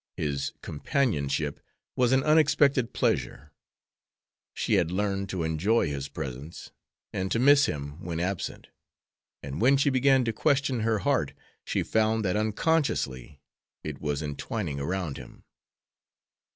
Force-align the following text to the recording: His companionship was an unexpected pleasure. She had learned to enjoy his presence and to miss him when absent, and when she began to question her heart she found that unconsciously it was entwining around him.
His 0.17 0.53
companionship 0.63 1.59
was 1.95 2.11
an 2.11 2.23
unexpected 2.23 2.91
pleasure. 2.91 3.51
She 4.55 4.73
had 4.73 4.89
learned 4.89 5.29
to 5.29 5.43
enjoy 5.43 5.89
his 5.89 6.09
presence 6.09 6.71
and 7.13 7.31
to 7.31 7.37
miss 7.37 7.67
him 7.67 8.03
when 8.03 8.19
absent, 8.19 8.69
and 9.43 9.61
when 9.61 9.77
she 9.77 9.91
began 9.91 10.25
to 10.25 10.33
question 10.33 10.79
her 10.79 10.97
heart 11.05 11.33
she 11.63 11.83
found 11.83 12.25
that 12.25 12.35
unconsciously 12.35 13.41
it 13.83 14.01
was 14.01 14.23
entwining 14.23 14.79
around 14.79 15.17
him. 15.17 15.43